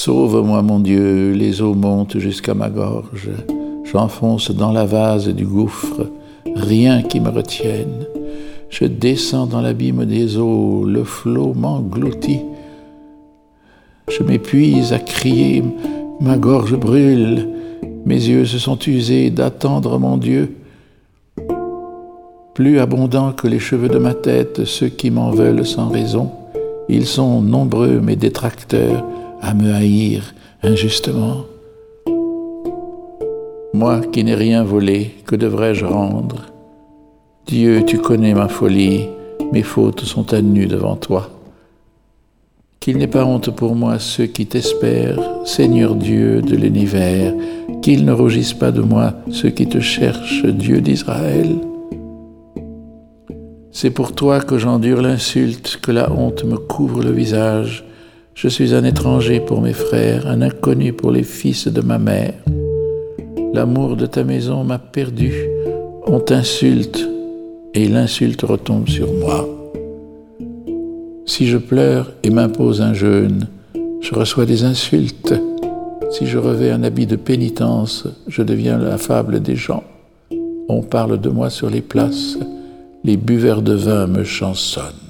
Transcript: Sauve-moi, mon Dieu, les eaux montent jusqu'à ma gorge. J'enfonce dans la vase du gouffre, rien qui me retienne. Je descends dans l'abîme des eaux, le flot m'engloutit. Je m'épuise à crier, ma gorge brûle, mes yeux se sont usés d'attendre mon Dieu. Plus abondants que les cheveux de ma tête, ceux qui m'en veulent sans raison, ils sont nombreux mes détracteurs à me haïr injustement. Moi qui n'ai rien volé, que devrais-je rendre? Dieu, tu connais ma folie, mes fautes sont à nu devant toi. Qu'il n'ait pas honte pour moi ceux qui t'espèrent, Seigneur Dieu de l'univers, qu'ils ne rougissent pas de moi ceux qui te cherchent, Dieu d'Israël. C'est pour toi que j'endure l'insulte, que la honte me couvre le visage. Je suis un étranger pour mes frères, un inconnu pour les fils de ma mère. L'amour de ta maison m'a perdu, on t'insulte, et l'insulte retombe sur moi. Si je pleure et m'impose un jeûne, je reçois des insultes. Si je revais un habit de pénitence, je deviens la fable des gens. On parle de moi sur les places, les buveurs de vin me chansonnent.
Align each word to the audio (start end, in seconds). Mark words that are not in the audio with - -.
Sauve-moi, 0.00 0.62
mon 0.62 0.78
Dieu, 0.78 1.32
les 1.32 1.60
eaux 1.60 1.74
montent 1.74 2.20
jusqu'à 2.20 2.54
ma 2.54 2.70
gorge. 2.70 3.30
J'enfonce 3.82 4.52
dans 4.52 4.70
la 4.70 4.84
vase 4.84 5.26
du 5.26 5.44
gouffre, 5.44 6.06
rien 6.54 7.02
qui 7.02 7.18
me 7.18 7.30
retienne. 7.30 8.06
Je 8.70 8.84
descends 8.84 9.46
dans 9.46 9.60
l'abîme 9.60 10.04
des 10.04 10.38
eaux, 10.38 10.84
le 10.84 11.02
flot 11.02 11.52
m'engloutit. 11.52 12.42
Je 14.08 14.22
m'épuise 14.22 14.92
à 14.92 15.00
crier, 15.00 15.64
ma 16.20 16.36
gorge 16.36 16.76
brûle, 16.76 17.48
mes 18.06 18.28
yeux 18.28 18.44
se 18.44 18.60
sont 18.60 18.78
usés 18.86 19.30
d'attendre 19.30 19.98
mon 19.98 20.16
Dieu. 20.16 20.54
Plus 22.54 22.78
abondants 22.78 23.32
que 23.32 23.48
les 23.48 23.58
cheveux 23.58 23.88
de 23.88 23.98
ma 23.98 24.14
tête, 24.14 24.64
ceux 24.64 24.90
qui 24.90 25.10
m'en 25.10 25.32
veulent 25.32 25.66
sans 25.66 25.88
raison, 25.88 26.30
ils 26.88 27.06
sont 27.06 27.42
nombreux 27.42 27.98
mes 27.98 28.14
détracteurs 28.14 29.04
à 29.40 29.54
me 29.54 29.72
haïr 29.72 30.34
injustement. 30.62 31.44
Moi 33.74 34.00
qui 34.00 34.24
n'ai 34.24 34.34
rien 34.34 34.64
volé, 34.64 35.14
que 35.26 35.36
devrais-je 35.36 35.84
rendre? 35.84 36.46
Dieu, 37.46 37.84
tu 37.86 37.98
connais 37.98 38.34
ma 38.34 38.48
folie, 38.48 39.08
mes 39.52 39.62
fautes 39.62 40.00
sont 40.00 40.32
à 40.34 40.42
nu 40.42 40.66
devant 40.66 40.96
toi. 40.96 41.30
Qu'il 42.80 42.98
n'ait 42.98 43.06
pas 43.06 43.24
honte 43.24 43.50
pour 43.50 43.74
moi 43.74 43.98
ceux 43.98 44.26
qui 44.26 44.46
t'espèrent, 44.46 45.20
Seigneur 45.44 45.94
Dieu 45.94 46.42
de 46.42 46.56
l'univers, 46.56 47.34
qu'ils 47.82 48.04
ne 48.04 48.12
rougissent 48.12 48.54
pas 48.54 48.70
de 48.70 48.80
moi 48.80 49.14
ceux 49.30 49.50
qui 49.50 49.66
te 49.66 49.80
cherchent, 49.80 50.44
Dieu 50.44 50.80
d'Israël. 50.80 51.56
C'est 53.70 53.90
pour 53.90 54.12
toi 54.12 54.40
que 54.40 54.58
j'endure 54.58 55.02
l'insulte, 55.02 55.78
que 55.82 55.92
la 55.92 56.10
honte 56.10 56.44
me 56.44 56.56
couvre 56.56 57.02
le 57.02 57.12
visage. 57.12 57.84
Je 58.40 58.46
suis 58.46 58.72
un 58.72 58.84
étranger 58.84 59.40
pour 59.40 59.60
mes 59.60 59.72
frères, 59.72 60.28
un 60.28 60.42
inconnu 60.42 60.92
pour 60.92 61.10
les 61.10 61.24
fils 61.24 61.66
de 61.66 61.80
ma 61.80 61.98
mère. 61.98 62.34
L'amour 63.52 63.96
de 63.96 64.06
ta 64.06 64.22
maison 64.22 64.62
m'a 64.62 64.78
perdu, 64.78 65.34
on 66.06 66.20
t'insulte, 66.20 67.04
et 67.74 67.88
l'insulte 67.88 68.42
retombe 68.42 68.88
sur 68.88 69.12
moi. 69.12 69.44
Si 71.26 71.48
je 71.48 71.58
pleure 71.58 72.12
et 72.22 72.30
m'impose 72.30 72.80
un 72.80 72.94
jeûne, 72.94 73.48
je 74.00 74.14
reçois 74.14 74.46
des 74.46 74.62
insultes. 74.62 75.34
Si 76.12 76.28
je 76.28 76.38
revais 76.38 76.70
un 76.70 76.84
habit 76.84 77.06
de 77.06 77.16
pénitence, 77.16 78.06
je 78.28 78.44
deviens 78.44 78.78
la 78.78 78.98
fable 78.98 79.40
des 79.40 79.56
gens. 79.56 79.82
On 80.68 80.82
parle 80.82 81.20
de 81.20 81.28
moi 81.28 81.50
sur 81.50 81.70
les 81.70 81.82
places, 81.82 82.38
les 83.02 83.16
buveurs 83.16 83.62
de 83.62 83.74
vin 83.74 84.06
me 84.06 84.22
chansonnent. 84.22 85.07